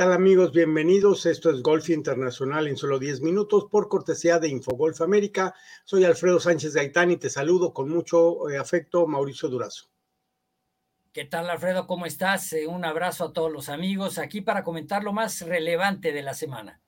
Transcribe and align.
¿Qué 0.00 0.06
tal 0.06 0.14
amigos? 0.14 0.52
Bienvenidos. 0.52 1.26
Esto 1.26 1.50
es 1.50 1.60
Golf 1.60 1.90
Internacional 1.90 2.66
en 2.68 2.78
solo 2.78 2.98
10 2.98 3.20
minutos 3.20 3.66
por 3.70 3.90
cortesía 3.90 4.38
de 4.38 4.48
Infogolf 4.48 5.02
América. 5.02 5.54
Soy 5.84 6.04
Alfredo 6.06 6.40
Sánchez 6.40 6.72
Gaitán 6.72 7.10
y 7.10 7.18
te 7.18 7.28
saludo 7.28 7.74
con 7.74 7.90
mucho 7.90 8.48
eh, 8.48 8.56
afecto, 8.56 9.06
Mauricio 9.06 9.50
Durazo. 9.50 9.90
¿Qué 11.12 11.26
tal 11.26 11.50
Alfredo? 11.50 11.86
¿Cómo 11.86 12.06
estás? 12.06 12.50
Eh, 12.54 12.66
un 12.66 12.86
abrazo 12.86 13.26
a 13.26 13.32
todos 13.34 13.52
los 13.52 13.68
amigos 13.68 14.16
aquí 14.16 14.40
para 14.40 14.64
comentar 14.64 15.04
lo 15.04 15.12
más 15.12 15.42
relevante 15.42 16.12
de 16.12 16.22
la 16.22 16.32
semana. 16.32 16.80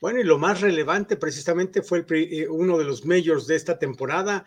Bueno, 0.00 0.18
y 0.20 0.24
lo 0.24 0.38
más 0.38 0.62
relevante 0.62 1.16
precisamente 1.16 1.82
fue 1.82 2.06
eh, 2.08 2.48
uno 2.48 2.78
de 2.78 2.84
los 2.84 3.04
majors 3.04 3.46
de 3.46 3.56
esta 3.56 3.78
temporada, 3.78 4.46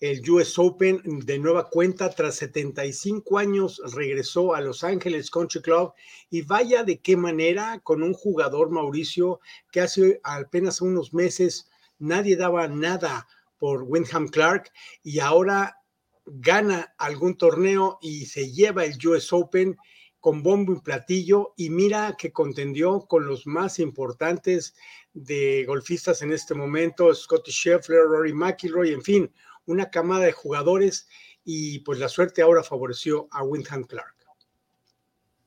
el 0.00 0.28
US 0.30 0.58
Open 0.58 1.02
de 1.04 1.38
nueva 1.38 1.68
cuenta 1.68 2.08
tras 2.08 2.36
75 2.36 3.38
años 3.38 3.82
regresó 3.94 4.54
a 4.54 4.62
Los 4.62 4.82
Ángeles 4.82 5.30
Country 5.30 5.60
Club. 5.60 5.92
Y 6.30 6.42
vaya 6.42 6.84
de 6.84 7.00
qué 7.00 7.18
manera 7.18 7.80
con 7.84 8.02
un 8.02 8.14
jugador 8.14 8.70
Mauricio 8.70 9.40
que 9.70 9.82
hace 9.82 10.18
apenas 10.24 10.80
unos 10.80 11.12
meses 11.12 11.68
nadie 11.98 12.36
daba 12.36 12.66
nada 12.66 13.28
por 13.58 13.82
Wyndham 13.82 14.28
Clark 14.28 14.72
y 15.02 15.18
ahora 15.18 15.76
gana 16.24 16.94
algún 16.96 17.36
torneo 17.36 17.98
y 18.00 18.24
se 18.24 18.50
lleva 18.50 18.86
el 18.86 18.96
US 19.06 19.30
Open 19.34 19.76
con 20.18 20.42
bombo 20.42 20.72
y 20.72 20.80
platillo. 20.80 21.52
Y 21.58 21.68
mira 21.68 22.16
que 22.18 22.32
contendió 22.32 23.00
con 23.00 23.26
los 23.26 23.46
más 23.46 23.78
importantes 23.78 24.74
de 25.12 25.64
golfistas 25.66 26.22
en 26.22 26.32
este 26.32 26.54
momento, 26.54 27.14
Scotty 27.14 27.50
Scheffler, 27.50 28.04
Rory 28.04 28.32
McIlroy, 28.32 28.92
en 28.92 29.02
fin, 29.02 29.30
una 29.70 29.90
camada 29.90 30.24
de 30.24 30.32
jugadores 30.32 31.08
y 31.44 31.80
pues 31.80 31.98
la 31.98 32.08
suerte 32.08 32.42
ahora 32.42 32.62
favoreció 32.62 33.28
a 33.30 33.42
Wyndham 33.42 33.84
Clark. 33.84 34.14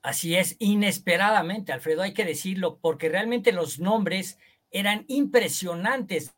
Así 0.02 0.34
es, 0.34 0.56
inesperadamente, 0.58 1.72
Alfredo, 1.72 2.02
hay 2.02 2.12
que 2.12 2.26
decirlo, 2.26 2.78
porque 2.78 3.08
realmente 3.08 3.52
los 3.52 3.78
nombres 3.78 4.38
eran 4.70 5.06
impresionantes 5.08 6.34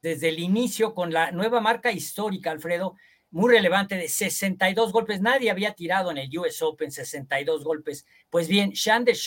desde 0.00 0.28
el 0.28 0.38
inicio 0.38 0.94
con 0.94 1.12
la 1.12 1.32
nueva 1.32 1.60
marca 1.60 1.90
histórica, 1.90 2.52
Alfredo, 2.52 2.94
muy 3.32 3.50
relevante 3.50 3.96
de 3.96 4.08
62 4.08 4.92
golpes. 4.92 5.20
Nadie 5.20 5.50
había 5.50 5.72
tirado 5.72 6.12
en 6.12 6.18
el 6.18 6.38
US 6.38 6.62
Open 6.62 6.92
62 6.92 7.64
golpes. 7.64 8.06
Pues 8.30 8.46
bien, 8.46 8.76
Sean 8.76 9.04
de 9.04 9.18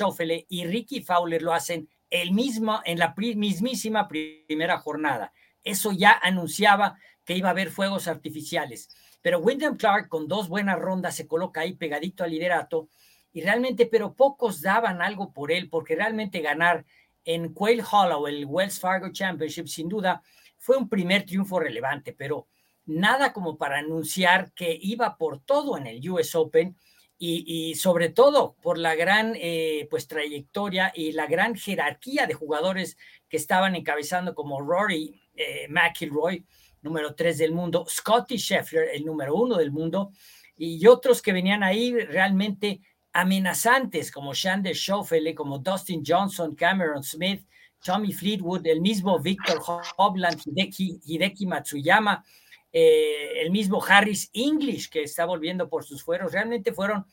y 0.47 0.65
Ricky 0.65 1.01
Fowler 1.01 1.41
lo 1.41 1.53
hacen 1.53 1.89
el 2.09 2.31
mismo 2.31 2.81
en 2.85 2.99
la 2.99 3.13
mismísima 3.17 4.07
primera 4.07 4.77
jornada. 4.77 5.33
Eso 5.63 5.91
ya 5.91 6.11
anunciaba 6.21 6.97
que 7.25 7.35
iba 7.35 7.49
a 7.49 7.51
haber 7.51 7.69
fuegos 7.69 8.07
artificiales. 8.07 8.89
Pero 9.21 9.39
Wyndham 9.39 9.77
Clark 9.77 10.07
con 10.07 10.27
dos 10.27 10.47
buenas 10.47 10.79
rondas 10.79 11.15
se 11.15 11.27
coloca 11.27 11.61
ahí 11.61 11.73
pegadito 11.73 12.23
al 12.23 12.31
liderato 12.31 12.89
y 13.33 13.41
realmente, 13.41 13.85
pero 13.85 14.13
pocos 14.13 14.61
daban 14.61 15.01
algo 15.01 15.33
por 15.33 15.51
él, 15.51 15.69
porque 15.69 15.95
realmente 15.95 16.39
ganar 16.39 16.85
en 17.25 17.53
Quail 17.53 17.83
Hollow, 17.91 18.27
el 18.27 18.45
Wells 18.45 18.79
Fargo 18.79 19.11
Championship, 19.11 19.67
sin 19.67 19.89
duda, 19.89 20.21
fue 20.57 20.77
un 20.77 20.87
primer 20.87 21.25
triunfo 21.25 21.59
relevante, 21.59 22.13
pero 22.13 22.47
nada 22.85 23.33
como 23.33 23.57
para 23.57 23.79
anunciar 23.79 24.53
que 24.53 24.77
iba 24.79 25.17
por 25.17 25.39
todo 25.39 25.77
en 25.77 25.87
el 25.87 26.07
US 26.09 26.35
Open 26.35 26.77
y, 27.17 27.75
sobre 27.75 28.09
todo 28.09 28.55
por 28.61 28.77
la 28.77 28.93
gran 28.93 29.33
eh, 29.35 29.87
pues 29.89 30.07
trayectoria 30.07 30.91
y 30.93 31.13
la 31.13 31.27
gran 31.27 31.55
jerarquía 31.55 32.27
de 32.27 32.33
jugadores 32.33 32.97
que 33.29 33.37
estaban 33.37 33.75
encabezando 33.75 34.35
como 34.35 34.61
Rory 34.61 35.19
eh, 35.35 35.67
McIlroy, 35.69 36.45
número 36.85 37.15
tres 37.15 37.39
del 37.39 37.51
mundo, 37.51 37.85
Scotty 37.89 38.37
Scheffler, 38.37 38.89
el 38.93 39.03
número 39.03 39.35
uno 39.35 39.57
del 39.57 39.71
mundo, 39.71 40.11
y 40.55 40.85
otros 40.87 41.21
que 41.21 41.33
venían 41.33 41.63
ahí 41.63 41.91
realmente 41.93 42.79
amenazantes, 43.11 44.11
como 44.11 44.33
Shander 44.33 44.75
Schoffele, 44.75 45.33
como 45.33 45.57
Dustin 45.57 46.03
Johnson, 46.05 46.53
Cameron 46.55 47.03
Smith, 47.03 47.45
Tommy 47.83 48.13
Fleetwood, 48.13 48.65
el 48.67 48.81
mismo 48.81 49.19
Victor 49.19 49.61
Hovland, 49.97 50.41
Hideki, 50.45 51.45
Matsuyama, 51.45 52.23
eh, 52.71 53.41
el 53.41 53.51
mismo 53.51 53.83
Harris 53.83 54.29
English, 54.33 54.89
que 54.89 55.03
está 55.03 55.25
volviendo 55.25 55.67
por 55.67 55.83
sus 55.83 56.03
fueros. 56.03 56.31
Realmente 56.31 56.71
fueron 56.71 57.05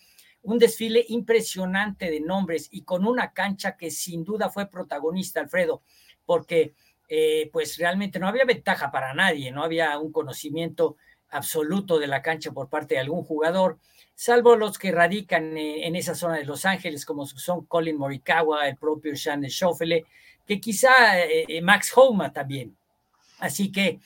un 0.42 0.58
desfile 0.58 1.04
impresionante 1.08 2.10
de 2.10 2.20
nombres 2.20 2.68
y 2.70 2.82
con 2.82 3.06
una 3.06 3.32
cancha 3.32 3.76
que 3.76 3.90
sin 3.90 4.24
duda 4.24 4.50
fue 4.50 4.68
protagonista, 4.68 5.40
Alfredo, 5.40 5.82
porque 6.24 6.74
eh, 7.14 7.50
pues 7.52 7.76
realmente 7.76 8.18
no 8.18 8.26
había 8.26 8.46
ventaja 8.46 8.90
para 8.90 9.12
nadie, 9.12 9.52
no 9.52 9.62
había 9.62 9.98
un 9.98 10.10
conocimiento 10.10 10.96
absoluto 11.28 11.98
de 11.98 12.06
la 12.06 12.22
cancha 12.22 12.52
por 12.52 12.70
parte 12.70 12.94
de 12.94 13.02
algún 13.02 13.22
jugador, 13.22 13.78
salvo 14.14 14.56
los 14.56 14.78
que 14.78 14.92
radican 14.92 15.54
eh, 15.58 15.86
en 15.86 15.94
esa 15.94 16.14
zona 16.14 16.38
de 16.38 16.46
Los 16.46 16.64
Ángeles, 16.64 17.04
como 17.04 17.26
son 17.26 17.66
Colin 17.66 17.98
Morikawa, 17.98 18.66
el 18.66 18.78
propio 18.78 19.14
Sean 19.14 19.42
Schoffele, 19.42 20.06
que 20.46 20.58
quizá 20.58 21.20
eh, 21.20 21.60
Max 21.60 21.92
Homa 21.94 22.32
también. 22.32 22.74
Así 23.40 23.70
que, 23.70 24.00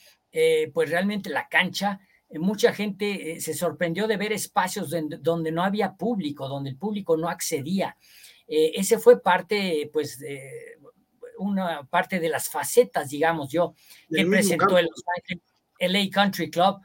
pues 0.73 0.89
realmente 0.89 1.29
la 1.29 1.47
cancha, 1.47 2.01
mucha 2.31 2.73
gente 2.73 3.39
se 3.39 3.53
sorprendió 3.53 4.05
de 4.05 4.17
ver 4.17 4.33
espacios 4.33 4.93
donde, 5.21 5.51
no 5.53 5.63
había 5.63 5.93
público, 5.93 6.49
donde 6.49 6.71
el 6.71 6.75
público 6.75 7.15
no 7.15 7.29
accedía. 7.29 7.95
ese 8.47 8.99
fue 8.99 9.21
parte, 9.21 9.89
pues, 9.93 10.19
una 11.37 11.83
parte 11.83 12.19
de 12.19 12.29
las 12.29 12.49
facetas, 12.49 13.09
digamos 13.09 13.51
yo, 13.51 13.73
que 14.09 14.25
presentó 14.25 14.77
el 14.77 14.85
Los 14.85 15.03
Ángeles 15.17 15.43
LA 15.79 16.09
Country 16.11 16.49
Club. 16.49 16.79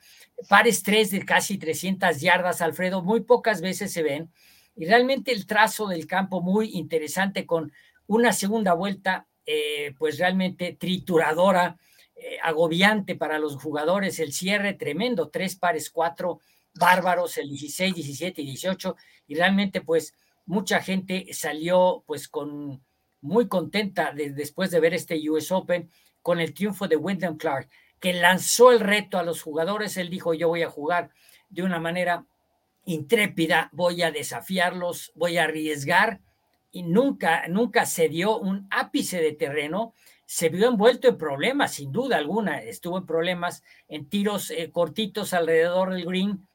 Pares 0.49 0.83
tres 0.83 1.11
de 1.11 1.25
casi 1.25 1.59
300 1.59 2.21
yardas, 2.21 2.61
Alfredo, 2.61 3.03
muy 3.03 3.21
pocas 3.21 3.61
veces 3.61 3.93
se 3.93 4.03
ven. 4.03 4.31
Y 4.75 4.87
realmente 4.87 5.33
el 5.33 5.47
trazo 5.47 5.87
del 5.87 6.07
campo 6.07 6.41
muy 6.41 6.71
interesante 6.73 7.47
con 7.47 7.73
una 8.07 8.33
segunda 8.33 8.75
vuelta, 8.75 9.29
eh, 9.47 9.95
pues 9.99 10.19
realmente 10.19 10.77
trituradora, 10.79 11.77
eh, 12.15 12.39
agobiante 12.43 13.15
para 13.15 13.39
los 13.39 13.57
jugadores, 13.57 14.19
el 14.19 14.33
cierre 14.33 14.75
tremendo, 14.75 15.29
tres 15.29 15.57
pares, 15.57 15.91
cuatro 15.91 16.41
bárbaros, 16.75 17.37
el 17.39 17.49
16, 17.49 17.95
17 17.95 18.43
y 18.43 18.47
18, 18.47 18.97
y 19.27 19.35
realmente 19.35 19.81
pues 19.83 20.15
mucha 20.47 20.81
gente 20.81 21.27
salió 21.33 22.03
pues 22.07 22.29
con 22.29 22.83
muy 23.23 23.49
contenta 23.49 24.13
después 24.13 24.71
de 24.71 24.81
ver 24.81 24.95
este 24.95 25.19
US 25.31 25.51
Open 25.53 25.91
con 26.21 26.41
el 26.41 26.53
triunfo 26.53 26.89
de 26.89 26.97
Wyndham 26.97 27.37
Clark, 27.37 27.69
que 27.99 28.13
lanzó 28.13 28.73
el 28.73 28.81
reto 28.81 29.19
a 29.19 29.23
los 29.23 29.43
jugadores. 29.43 29.97
Él 29.97 30.11
dijo, 30.11 30.35
yo 30.35 30.49
voy 30.49 30.63
a 30.63 30.71
jugar 30.71 31.11
de 31.49 31.63
una 31.63 31.81
manera 31.81 32.27
intrépida, 32.85 33.71
voy 33.73 34.03
a 34.03 34.11
desafiarlos, 34.11 35.13
voy 35.15 35.39
a 35.39 35.45
arriesgar. 35.45 36.21
Y 36.73 36.83
nunca, 36.83 37.47
nunca 37.49 37.87
se 37.87 38.09
dio 38.09 38.39
un 38.39 38.67
ápice 38.71 39.21
de 39.21 39.33
terreno. 39.33 39.95
Se 40.27 40.49
vio 40.49 40.69
envuelto 40.69 41.09
en 41.09 41.19
problemas, 41.19 41.75
sin 41.75 41.93
duda 41.93 42.17
alguna. 42.17 42.63
Estuvo 42.63 42.99
en 42.99 43.07
problemas, 43.07 43.63
en 43.89 44.09
tiros 44.09 44.51
eh, 44.51 44.71
cortitos 44.73 45.35
alrededor 45.35 45.93
del 45.93 46.07
green, 46.07 46.49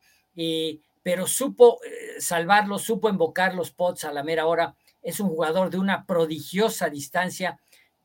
pero 1.04 1.28
supo 1.28 1.80
eh, 1.84 2.20
salvarlos, 2.20 2.82
supo 2.82 3.10
invocar 3.10 3.54
los 3.54 3.72
pots 3.72 4.06
a 4.06 4.12
la 4.12 4.24
mera 4.24 4.48
hora 4.48 4.76
es 5.08 5.22
un 5.22 5.30
jugador 5.30 5.70
de 5.70 5.78
una 5.78 6.06
prodigiosa 6.06 6.90
distancia 6.90 7.58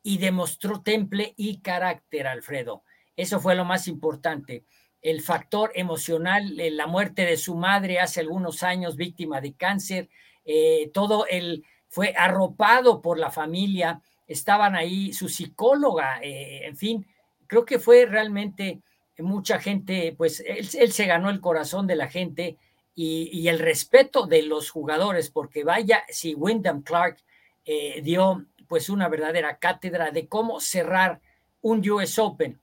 y 0.05 0.19
demostró 0.19 0.83
temple 0.83 1.35
y 1.37 1.59
carácter, 1.59 2.29
Alfredo. 2.29 2.85
Eso 3.17 3.41
fue 3.41 3.57
lo 3.57 3.65
más 3.65 3.89
importante. 3.89 4.65
El 5.01 5.21
factor 5.21 5.73
emocional, 5.75 6.61
eh, 6.61 6.71
la 6.71 6.87
muerte 6.87 7.27
de 7.27 7.37
su 7.37 7.57
madre 7.57 7.99
hace 7.99 8.21
algunos 8.21 8.63
años, 8.63 8.95
víctima 8.95 9.41
de 9.41 9.55
cáncer, 9.55 10.11
eh, 10.45 10.93
todo 10.95 11.27
él 11.27 11.65
fue 11.89 12.15
arropado 12.17 13.03
por 13.03 13.19
la 13.19 13.33
familia, 13.33 14.01
estaban 14.29 14.77
ahí 14.77 15.13
su 15.13 15.29
psicóloga, 15.29 16.21
eh, 16.23 16.67
en 16.67 16.77
fin, 16.77 17.07
creo 17.49 17.65
que 17.65 17.81
fue 17.81 18.07
realmente 18.07 18.81
mucha 19.19 19.59
gente, 19.59 20.15
pues 20.17 20.39
él, 20.39 20.69
él 20.79 20.93
se 20.93 21.07
ganó 21.07 21.31
el 21.31 21.41
corazón 21.41 21.89
de 21.89 21.97
la 21.97 22.09
gente 22.09 22.59
y, 22.95 23.49
el 23.49 23.59
respeto 23.59 24.27
de 24.27 24.43
los 24.43 24.71
jugadores, 24.71 25.31
porque 25.31 25.65
vaya 25.65 26.05
si 26.09 26.35
Wyndham 26.35 26.83
Clark 26.83 27.19
eh, 27.65 28.01
dio 28.03 28.45
pues 28.69 28.91
una 28.91 29.09
verdadera 29.09 29.59
cátedra 29.59 30.11
de 30.11 30.29
cómo 30.29 30.61
cerrar 30.61 31.21
un 31.61 31.89
US 31.89 32.19
Open. 32.19 32.61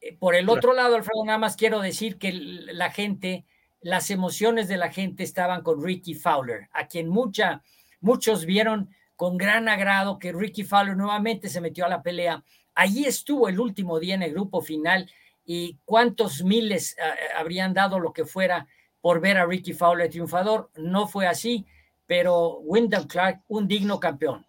Eh, 0.00 0.16
por 0.16 0.34
el 0.34 0.48
otro 0.48 0.72
lado, 0.72 0.96
Alfredo, 0.96 1.24
nada 1.24 1.38
más 1.38 1.56
quiero 1.56 1.80
decir 1.80 2.18
que 2.18 2.32
la 2.32 2.90
gente, 2.90 3.44
las 3.80 4.10
emociones 4.10 4.68
de 4.68 4.76
la 4.76 4.90
gente 4.90 5.22
estaban 5.22 5.62
con 5.62 5.84
Ricky 5.84 6.14
Fowler, 6.14 6.68
a 6.72 6.86
quien 6.86 7.08
mucha, 7.08 7.62
muchos 8.00 8.44
vieron 8.44 8.90
con 9.14 9.36
gran 9.36 9.68
agrado 9.68 10.18
que 10.18 10.32
Ricky 10.32 10.64
Fowler 10.64 10.96
nuevamente 10.96 11.48
se 11.48 11.60
metió 11.60 11.84
a 11.84 11.88
la 11.88 12.02
pelea. 12.02 12.42
Allí 12.74 13.04
estuvo 13.04 13.48
el 13.48 13.60
último 13.60 14.00
día 14.00 14.14
en 14.14 14.22
el 14.22 14.32
grupo 14.32 14.62
final 14.62 15.10
y 15.44 15.78
cuántos 15.84 16.42
miles 16.42 16.96
eh, 16.98 17.02
habrían 17.36 17.74
dado 17.74 18.00
lo 18.00 18.12
que 18.12 18.24
fuera 18.24 18.66
por 19.00 19.20
ver 19.20 19.38
a 19.38 19.46
Ricky 19.46 19.72
Fowler 19.72 20.10
triunfador. 20.10 20.70
No 20.76 21.08
fue 21.08 21.26
así, 21.26 21.66
pero 22.06 22.58
Wyndham 22.60 23.06
Clark, 23.06 23.42
un 23.48 23.68
digno 23.68 24.00
campeón. 24.00 24.46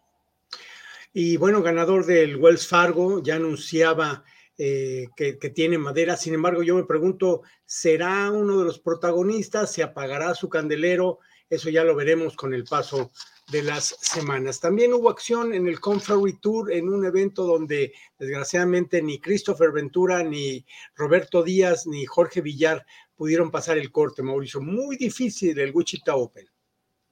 Y 1.13 1.37
bueno, 1.37 1.61
ganador 1.61 2.05
del 2.05 2.37
Wells 2.37 2.67
Fargo, 2.67 3.21
ya 3.21 3.35
anunciaba 3.35 4.23
eh, 4.57 5.07
que, 5.15 5.33
tiene 5.49 5.77
madera. 5.77 6.15
Sin 6.15 6.33
embargo, 6.33 6.63
yo 6.63 6.75
me 6.75 6.83
pregunto, 6.83 7.41
¿será 7.65 8.31
uno 8.31 8.59
de 8.59 8.65
los 8.65 8.79
protagonistas? 8.79 9.73
¿Se 9.73 9.83
apagará 9.83 10.35
su 10.35 10.49
candelero 10.49 11.19
eso 11.51 11.69
ya 11.69 11.83
lo 11.83 11.95
veremos 11.95 12.35
con 12.35 12.53
el 12.53 12.63
paso 12.63 13.11
de 13.51 13.61
las 13.61 13.97
semanas. 13.99 14.61
También 14.61 14.93
hubo 14.93 15.09
acción 15.09 15.53
en 15.53 15.67
el 15.67 15.81
Conferry 15.81 16.39
Tour, 16.39 16.71
en 16.71 16.87
un 16.87 17.05
evento 17.05 17.43
donde 17.43 17.93
desgraciadamente 18.17 19.01
ni 19.01 19.19
Christopher 19.19 19.73
Ventura, 19.73 20.23
ni 20.23 20.65
Roberto 20.95 21.43
Díaz, 21.43 21.85
ni 21.85 22.05
Jorge 22.05 22.39
Villar 22.39 22.85
pudieron 23.15 23.51
pasar 23.51 23.77
el 23.77 23.91
corte, 23.91 24.23
Mauricio. 24.23 24.61
Muy 24.61 24.95
difícil 24.95 25.59
el 25.59 25.71
Wichita 25.75 26.15
Open. 26.15 26.47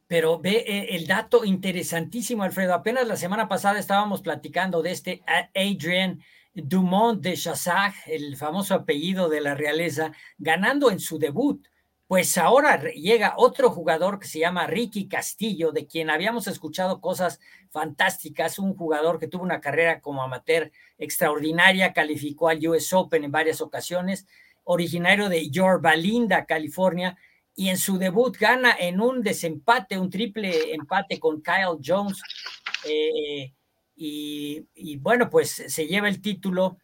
Pero 0.08 0.40
ve 0.40 0.64
eh, 0.66 0.96
el 0.96 1.06
dato 1.06 1.44
interesantísimo, 1.44 2.44
Alfredo. 2.44 2.74
Apenas 2.74 3.06
la 3.06 3.18
semana 3.18 3.50
pasada 3.50 3.78
estábamos 3.78 4.22
platicando 4.22 4.82
de 4.82 4.92
este 4.92 5.22
Adrian 5.54 6.24
Dumont 6.54 7.22
de 7.22 7.36
Chassac, 7.36 7.94
el 8.08 8.38
famoso 8.38 8.74
apellido 8.74 9.28
de 9.28 9.42
la 9.42 9.54
realeza, 9.54 10.14
ganando 10.38 10.90
en 10.90 11.02
su 11.02 11.20
debut. 11.20 11.68
Pues 12.10 12.40
ahora 12.40 12.82
llega 12.94 13.36
otro 13.38 13.70
jugador 13.70 14.18
que 14.18 14.26
se 14.26 14.40
llama 14.40 14.66
Ricky 14.66 15.08
Castillo, 15.08 15.72
de 15.72 15.86
quien 15.86 16.10
habíamos 16.10 16.48
escuchado 16.48 17.02
cosas 17.02 17.40
fantásticas, 17.70 18.58
un 18.58 18.74
jugador 18.76 19.20
que 19.20 19.28
tuvo 19.28 19.44
una 19.44 19.62
carrera 19.62 20.02
como 20.02 20.24
amateur 20.24 20.72
extraordinaria, 20.98 21.94
calificó 21.94 22.50
al 22.50 22.68
US 22.68 22.94
Open 22.94 23.26
en 23.26 23.32
varias 23.32 23.62
ocasiones, 23.62 24.26
originario 24.64 25.30
de 25.30 25.52
Yorba 25.52 25.96
Linda, 25.96 26.48
California, 26.48 27.16
y 27.54 27.70
en 27.70 27.78
su 27.78 28.00
debut 28.00 28.36
gana 28.40 28.76
en 28.80 29.02
un 29.02 29.22
desempate, 29.22 30.00
un 30.00 30.10
triple 30.10 30.74
empate 30.74 31.20
con 31.20 31.44
Kyle 31.44 31.78
Jones. 31.86 32.24
Eh, 32.88 33.54
y, 33.96 34.98
bueno, 34.98 35.30
pues 35.30 35.52
se 35.52 35.86
lleva 35.86 36.08
el 36.10 36.22
título 36.22 36.80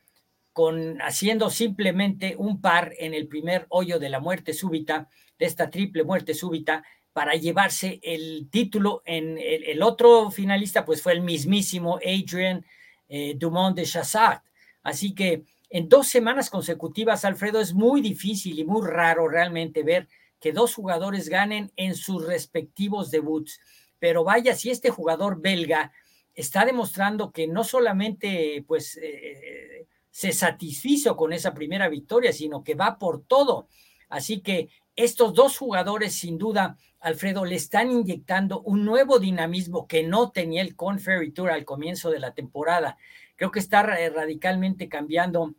con 0.55 1.01
haciendo 1.01 1.49
simplemente 1.49 2.35
un 2.37 2.61
par 2.61 2.93
en 2.97 3.13
el 3.13 3.27
primer 3.27 3.65
hoyo 3.67 3.99
de 3.99 4.07
la 4.07 4.21
muerte 4.21 4.53
súbita, 4.53 5.09
de 5.37 5.47
esta 5.47 5.69
triple 5.69 6.05
muerte 6.05 6.33
súbita, 6.33 6.81
para 7.11 7.33
llevarse 7.33 7.99
el 8.01 8.47
título. 8.49 9.01
En 9.03 9.37
el, 9.37 9.83
otro 9.83 10.31
finalista, 10.31 10.85
pues 10.85 11.01
fue 11.01 11.11
el 11.11 11.19
mismísimo 11.19 11.97
Adrian 11.97 12.65
eh, 13.09 13.33
Dumont 13.35 13.75
de 13.75 13.83
Chassat. 13.83 14.43
Así 14.81 15.13
que 15.13 15.43
en 15.69 15.89
dos 15.89 16.07
semanas 16.07 16.49
consecutivas, 16.49 17.25
Alfredo, 17.25 17.59
es 17.59 17.73
muy 17.73 17.99
difícil 17.99 18.57
y 18.57 18.63
muy 18.63 18.87
raro 18.87 19.27
realmente 19.27 19.83
ver 19.83 20.07
que 20.39 20.53
dos 20.53 20.73
jugadores 20.73 21.27
ganen 21.27 21.69
en 21.75 21.95
sus 21.95 22.25
respectivos 22.25 23.11
debuts. 23.11 23.59
Pero 23.99 24.23
vaya, 24.23 24.55
si 24.55 24.69
este 24.69 24.89
jugador 24.89 25.41
belga 25.41 25.91
está 26.33 26.63
demostrando 26.63 27.33
que 27.33 27.45
no 27.45 27.65
solamente, 27.65 28.63
pues, 28.65 28.97
eh, 29.03 29.85
se 30.15 30.31
satisfizo 30.31 31.17
con 31.17 31.33
esa 31.33 31.53
primera 31.53 31.89
victoria, 31.89 32.31
sino 32.31 32.63
que 32.63 32.73
va 32.73 32.97
por 32.97 33.25
todo. 33.25 33.67
Así 34.07 34.39
que 34.39 34.69
estos 34.95 35.33
dos 35.33 35.57
jugadores, 35.57 36.13
sin 36.13 36.37
duda, 36.37 36.77
Alfredo, 37.01 37.43
le 37.43 37.55
están 37.55 37.91
inyectando 37.91 38.61
un 38.61 38.85
nuevo 38.85 39.19
dinamismo 39.19 39.87
que 39.87 40.03
no 40.03 40.31
tenía 40.31 40.61
el 40.61 40.77
Conferry 40.77 41.33
Tour 41.33 41.51
al 41.51 41.65
comienzo 41.65 42.11
de 42.11 42.19
la 42.19 42.33
temporada. 42.33 42.97
Creo 43.35 43.51
que 43.51 43.59
está 43.59 43.83
radicalmente 43.83 44.87
cambiando 44.87 45.53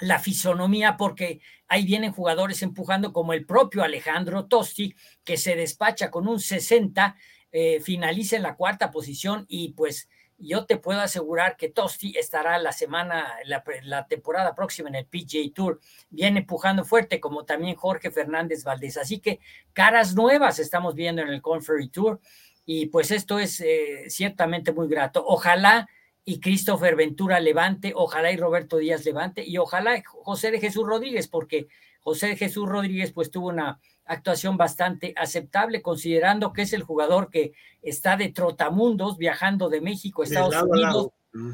la 0.00 0.18
fisonomía 0.18 0.98
porque 0.98 1.40
ahí 1.66 1.86
vienen 1.86 2.12
jugadores 2.12 2.60
empujando 2.60 3.14
como 3.14 3.32
el 3.32 3.46
propio 3.46 3.82
Alejandro 3.82 4.44
Tosti, 4.44 4.94
que 5.24 5.38
se 5.38 5.56
despacha 5.56 6.10
con 6.10 6.28
un 6.28 6.38
60, 6.38 7.16
eh, 7.50 7.80
finaliza 7.80 8.36
en 8.36 8.42
la 8.42 8.56
cuarta 8.56 8.90
posición 8.90 9.46
y 9.48 9.72
pues 9.72 10.10
yo 10.38 10.66
te 10.66 10.76
puedo 10.76 11.00
asegurar 11.00 11.56
que 11.56 11.68
Tosti 11.68 12.16
estará 12.16 12.58
la 12.58 12.72
semana, 12.72 13.34
la, 13.44 14.06
temporada 14.06 14.54
próxima 14.54 14.88
en 14.88 14.96
el 14.96 15.06
PGA 15.06 15.52
Tour, 15.54 15.80
viene 16.10 16.40
empujando 16.40 16.84
fuerte, 16.84 17.20
como 17.20 17.44
también 17.44 17.76
Jorge 17.76 18.10
Fernández 18.10 18.64
Valdés. 18.64 18.96
Así 18.96 19.18
que 19.18 19.40
caras 19.72 20.14
nuevas 20.14 20.58
estamos 20.58 20.94
viendo 20.94 21.22
en 21.22 21.28
el 21.28 21.42
Conferry 21.42 21.88
Tour 21.88 22.20
y 22.64 22.86
pues 22.86 23.10
esto 23.10 23.38
es 23.38 23.60
eh, 23.60 24.04
ciertamente 24.08 24.72
muy 24.72 24.88
grato. 24.88 25.24
Ojalá 25.26 25.88
y 26.24 26.40
Christopher 26.40 26.96
Ventura 26.96 27.40
levante, 27.40 27.92
ojalá 27.94 28.32
y 28.32 28.36
Roberto 28.36 28.78
Díaz 28.78 29.04
levante 29.04 29.44
y 29.46 29.58
ojalá 29.58 30.02
José 30.04 30.50
de 30.50 30.60
Jesús 30.60 30.84
Rodríguez, 30.84 31.28
porque 31.28 31.68
José 32.00 32.28
de 32.28 32.36
Jesús 32.36 32.68
Rodríguez 32.68 33.12
pues 33.12 33.30
tuvo 33.30 33.48
una 33.48 33.80
actuación 34.06 34.56
bastante 34.56 35.12
aceptable, 35.16 35.82
considerando 35.82 36.52
que 36.52 36.62
es 36.62 36.72
el 36.72 36.82
jugador 36.82 37.30
que 37.30 37.52
está 37.82 38.16
de 38.16 38.30
trotamundos 38.30 39.18
viajando 39.18 39.68
de 39.68 39.80
México 39.80 40.22
a 40.22 40.24
Estados 40.24 40.56
Unidos. 40.62 41.08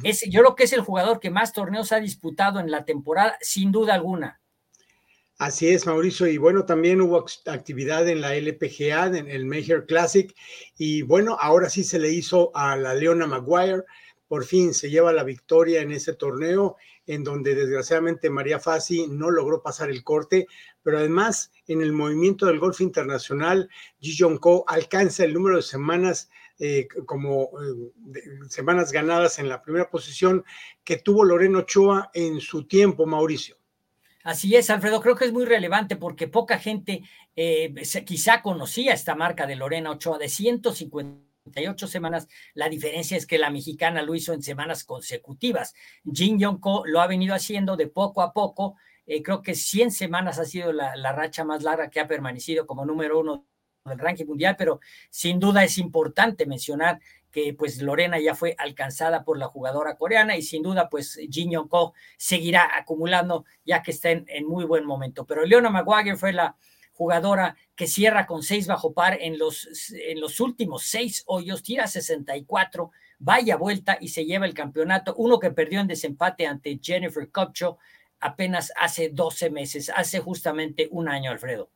Es, 0.04 0.22
yo 0.28 0.40
creo 0.43 0.54
que 0.54 0.64
es 0.64 0.72
el 0.72 0.82
jugador 0.82 1.19
que 1.19 1.31
más 1.31 1.52
torneos 1.52 1.90
ha 1.93 1.99
disputado 1.99 2.60
en 2.60 2.70
la 2.70 2.84
temporada, 2.84 3.37
sin 3.40 3.72
duda 3.72 3.94
alguna. 3.94 4.40
Así 5.38 5.69
es, 5.69 5.87
Mauricio. 5.87 6.28
Y 6.28 6.38
bueno, 6.38 6.64
también 6.66 7.00
hubo 7.00 7.25
actividad 7.46 8.08
en 8.08 8.20
la 8.20 8.37
LPGA, 8.37 9.06
en 9.06 9.28
el 9.28 9.44
Major 9.44 9.87
Classic. 9.87 10.32
Y 10.78 11.02
bueno, 11.02 11.37
ahora 11.40 11.69
sí 11.69 11.82
se 11.82 11.99
le 11.99 12.10
hizo 12.10 12.52
a 12.54 12.76
la 12.76 12.94
Leona 12.94 13.26
Maguire. 13.26 13.82
Por 14.32 14.46
fin 14.46 14.73
se 14.73 14.88
lleva 14.88 15.12
la 15.12 15.25
victoria 15.25 15.82
en 15.82 15.93
ese 15.93 16.14
torneo, 16.14 16.79
en 17.06 17.23
donde 17.23 17.55
desgraciadamente 17.55 18.31
María 18.31 18.58
Fassi 18.58 19.06
no 19.06 19.31
logró 19.31 19.61
pasar 19.61 19.90
el 19.90 20.02
corte, 20.02 20.46
pero 20.82 20.96
además 20.96 21.52
en 21.67 21.82
el 21.82 21.93
movimiento 21.93 22.46
del 22.46 22.58
golf 22.58 22.81
internacional, 22.81 23.69
Ji 24.00 24.17
Jong 24.19 24.40
alcanza 24.69 25.25
el 25.26 25.34
número 25.34 25.56
de 25.56 25.62
semanas 25.62 26.31
eh, 26.58 26.88
como 27.05 27.50
eh, 27.61 28.49
semanas 28.49 28.90
ganadas 28.90 29.38
en 29.38 29.50
la 29.50 29.61
primera 29.61 29.90
posición 29.90 30.46
que 30.82 30.96
tuvo 30.96 31.25
Loreno 31.25 31.58
Ochoa 31.58 32.11
en 32.14 32.40
su 32.40 32.67
tiempo, 32.67 33.05
Mauricio. 33.05 33.58
Así 34.25 34.56
es, 34.56 34.70
Alfredo, 34.70 35.02
creo 35.02 35.14
que 35.14 35.26
es 35.26 35.32
muy 35.35 35.44
relevante 35.44 35.96
porque 35.96 36.26
poca 36.26 36.58
gente 36.58 37.02
eh, 37.37 37.75
quizá 38.06 38.40
conocía 38.40 38.94
esta 38.94 39.14
marca 39.14 39.46
de 39.46 39.56
Lorena 39.56 39.90
Ochoa 39.90 40.17
de 40.17 40.31
158 41.44 41.86
semanas. 41.86 42.28
La 42.54 42.68
diferencia 42.68 43.16
es 43.16 43.26
que 43.26 43.38
la 43.38 43.50
mexicana 43.50 44.02
lo 44.02 44.14
hizo 44.14 44.32
en 44.32 44.42
semanas 44.42 44.84
consecutivas. 44.84 45.74
Jin 46.04 46.38
Yong-ko 46.38 46.84
lo 46.86 47.00
ha 47.00 47.06
venido 47.06 47.34
haciendo 47.34 47.76
de 47.76 47.88
poco 47.88 48.22
a 48.22 48.32
poco 48.32 48.76
eh, 49.06 49.22
creo 49.22 49.42
que 49.42 49.54
100 49.54 49.90
semanas 49.90 50.38
ha 50.38 50.44
sido 50.44 50.72
la, 50.72 50.94
racha 51.12 51.44
más 51.44 51.62
larga 51.62 51.90
que 51.90 52.00
ha 52.00 52.06
permanecido 52.06 52.66
como 52.66 52.84
número 52.84 53.18
uno 53.18 53.46
del 53.84 53.98
ranking 53.98 54.26
mundial, 54.26 54.54
pero 54.56 54.80
sin 55.10 55.40
duda 55.40 55.64
es 55.64 55.76
importante 55.78 56.46
mencionar 56.46 57.00
que 57.32 57.52
pues 57.54 57.82
Lorena 57.82 58.20
ya 58.20 58.34
fue 58.34 58.54
alcanzada 58.58 59.25
por 59.25 59.38
la 59.38 59.49
jugadora 59.49 59.96
coreana 59.96 60.37
y 60.37 60.42
sin 60.42 60.62
duda 60.62 60.88
pues 60.88 61.18
Jin 61.30 61.50
Yong 61.50 61.68
Ko 61.68 61.94
seguirá 62.16 62.76
acumulando 62.76 63.44
ya 63.64 63.82
que 63.82 63.90
está 63.90 64.11
en, 64.11 64.46
muy 64.46 64.64
buen 64.64 64.84
momento. 64.84 65.26
Pero 65.26 65.44
Leona 65.44 65.70
Maguire 65.70 66.16
fue 66.16 66.32
la 66.32 66.56
jugadora 66.92 67.56
que 67.75 67.87
cierra 67.87 68.26
con 68.26 68.42
seis 68.42 68.66
bajo 68.66 68.92
par 68.92 69.18
en 69.20 69.38
los, 69.38 69.92
en 69.92 70.20
los 70.20 70.40
últimos 70.40 70.84
seis 70.84 71.22
hoyos, 71.26 71.62
tira 71.62 71.87
64, 71.87 72.90
vaya 73.18 73.56
vuelta 73.56 73.99
y 74.00 74.08
se 74.08 74.25
lleva 74.25 74.46
el 74.46 74.54
campeonato, 74.54 75.14
uno 75.16 75.38
que 75.38 75.50
perdió 75.50 75.80
en 75.80 75.87
desempate 75.87 76.46
ante 76.46 76.78
Jennifer 76.82 77.30
Copcho 77.30 77.78
apenas 78.20 78.72
hace 78.76 79.11
12 79.11 79.50
meses, 79.50 79.90
hace 79.94 80.20
justamente 80.20 80.88
un 80.90 81.08
año, 81.08 81.30
Alfredo. 81.30 81.70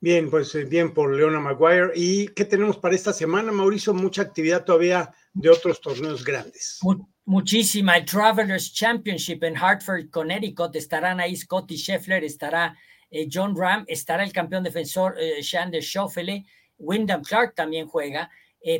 Bien, 0.00 0.28
pues 0.28 0.52
eh, 0.56 0.64
bien 0.64 0.92
por 0.92 1.14
Leona 1.14 1.38
Maguire. 1.38 1.92
¿Y 1.94 2.26
qué 2.28 2.44
tenemos 2.44 2.76
para 2.76 2.96
esta 2.96 3.12
semana, 3.12 3.52
Mauricio? 3.52 3.94
Mucha 3.94 4.22
actividad 4.22 4.64
todavía 4.64 5.14
de 5.32 5.48
otros 5.48 5.80
torneos 5.80 6.24
grandes. 6.24 6.80
Muchísima. 7.24 7.96
El 7.96 8.04
Travelers 8.04 8.72
Championship 8.72 9.42
en 9.44 9.56
Hartford, 9.56 10.10
Connecticut. 10.10 10.74
Estarán 10.76 11.20
ahí 11.20 11.36
Scotty 11.36 11.76
Scheffler, 11.76 12.24
estará 12.24 12.76
eh, 13.10 13.28
John 13.32 13.56
Ram, 13.56 13.84
estará 13.88 14.24
el 14.24 14.32
campeón 14.32 14.64
defensor 14.64 15.16
eh, 15.18 15.40
Shander 15.42 15.82
Schoffele. 15.82 16.44
Wyndham 16.78 17.22
Clark 17.22 17.54
también 17.54 17.86
juega. 17.86 18.30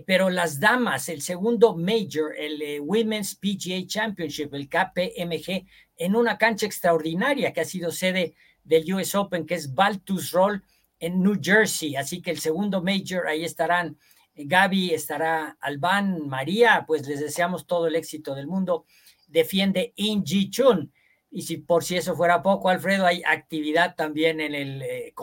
pero 0.07 0.31
las 0.31 0.61
damas, 0.61 1.09
el 1.09 1.23
segundo 1.23 1.75
major, 1.75 2.33
el 2.39 2.81
Women's 2.83 3.35
PGA 3.35 3.85
Championship, 3.85 4.55
el 4.55 4.69
KPMG, 4.69 5.67
en 5.97 6.15
una 6.15 6.39
cancha 6.39 6.67
extraordinaria 6.67 7.53
que 7.53 7.63
ha 7.63 7.65
sido 7.65 7.91
sede 7.91 8.35
del 8.65 8.93
US 8.95 9.15
Open, 9.15 9.45
que 9.47 9.55
es 9.55 9.75
Baltus 9.75 10.31
Roll 10.31 10.63
en 11.03 11.23
New 11.23 11.39
Jersey. 11.43 11.97
Así 11.97 12.23
que 12.23 12.31
el 12.31 12.39
segundo 12.39 12.83
major, 12.83 13.27
ahí 13.27 13.45
estarán 13.45 13.89
eh, 13.89 14.22
Gaby, 14.35 14.95
estará 14.95 15.57
Alban, 15.61 16.29
María, 16.29 16.85
pues 16.87 17.07
les 17.07 17.21
deseamos 17.21 17.67
todo 17.67 17.87
el 17.87 17.97
éxito 17.97 18.35
del 18.35 18.47
mundo. 18.47 18.87
Defiende 19.27 19.93
In 19.97 20.25
Ji 20.25 20.51
Chun. 20.51 20.93
Y 21.31 21.43
si 21.43 21.59
por 21.59 21.83
si 21.83 21.97
eso 21.97 22.15
fuera 22.15 22.43
poco, 22.43 22.69
Alfredo, 22.69 23.07
hay 23.07 23.23
actividad 23.25 23.95
también 23.95 24.41
en 24.41 24.55
el 24.55 24.83
eh, 24.83 25.15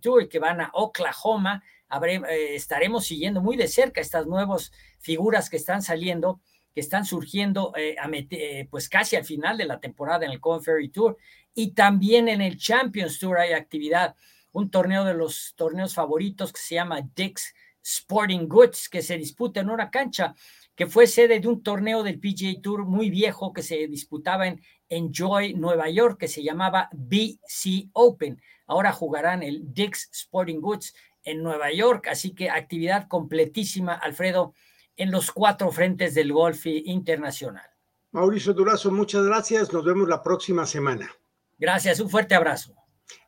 Tour 0.00 0.28
que 0.28 0.38
van 0.38 0.60
a 0.60 0.70
Oklahoma. 0.72 1.62
Eh, 2.02 2.54
estaremos 2.54 3.04
siguiendo 3.04 3.42
muy 3.42 3.56
de 3.56 3.68
cerca 3.68 4.00
estas 4.00 4.26
nuevas 4.26 4.72
figuras 4.98 5.50
que 5.50 5.56
están 5.56 5.82
saliendo 5.82 6.40
que 6.74 6.80
están 6.80 7.04
surgiendo 7.04 7.72
eh, 7.76 7.96
eh, 8.30 8.68
pues 8.70 8.88
casi 8.88 9.16
al 9.16 9.24
final 9.24 9.58
de 9.58 9.64
la 9.64 9.80
temporada 9.80 10.24
en 10.24 10.32
el 10.32 10.40
Conferry 10.40 10.88
Tour 10.88 11.16
y 11.54 11.72
también 11.72 12.28
en 12.28 12.40
el 12.40 12.58
Champions 12.58 13.18
Tour 13.18 13.38
hay 13.38 13.52
actividad, 13.52 14.14
un 14.52 14.70
torneo 14.70 15.04
de 15.04 15.14
los 15.14 15.54
torneos 15.56 15.94
favoritos 15.94 16.52
que 16.52 16.60
se 16.60 16.76
llama 16.76 17.00
Dick's 17.14 17.54
Sporting 17.82 18.46
Goods 18.46 18.88
que 18.88 19.02
se 19.02 19.16
disputa 19.16 19.60
en 19.60 19.70
una 19.70 19.90
cancha 19.90 20.34
que 20.74 20.86
fue 20.86 21.06
sede 21.06 21.40
de 21.40 21.48
un 21.48 21.62
torneo 21.62 22.02
del 22.02 22.18
PGA 22.18 22.60
Tour 22.62 22.86
muy 22.86 23.10
viejo 23.10 23.52
que 23.52 23.62
se 23.62 23.86
disputaba 23.86 24.46
en 24.46 24.62
Enjoy, 24.88 25.54
Nueva 25.54 25.88
York, 25.90 26.18
que 26.18 26.28
se 26.28 26.42
llamaba 26.42 26.88
BC 26.92 27.90
Open. 27.92 28.40
Ahora 28.66 28.92
jugarán 28.92 29.42
el 29.42 29.74
Dix 29.74 30.08
Sporting 30.12 30.60
Goods 30.60 30.94
en 31.22 31.42
Nueva 31.42 31.70
York, 31.72 32.08
así 32.08 32.34
que 32.34 32.50
actividad 32.50 33.08
completísima, 33.08 33.94
Alfredo, 33.94 34.54
en 34.96 35.10
los 35.10 35.30
cuatro 35.30 35.70
frentes 35.70 36.14
del 36.14 36.32
golf 36.32 36.66
internacional. 36.66 37.68
Mauricio 38.12 38.52
Durazo, 38.52 38.90
muchas 38.90 39.24
gracias. 39.24 39.72
Nos 39.72 39.84
vemos 39.84 40.08
la 40.08 40.22
próxima 40.22 40.66
semana. 40.66 41.10
Gracias, 41.58 42.00
un 42.00 42.10
fuerte 42.10 42.34
abrazo. 42.34 42.74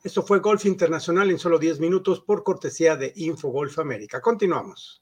Esto 0.03 0.23
fue 0.23 0.41
Golf 0.41 0.65
Internacional 0.67 1.31
en 1.31 1.39
solo 1.39 1.59
10 1.59 1.81
minutos 1.81 2.21
por 2.21 2.43
cortesía 2.43 2.97
de 2.97 3.12
Infogolf 3.17 3.79
América. 3.79 4.21
Continuamos. 4.21 5.01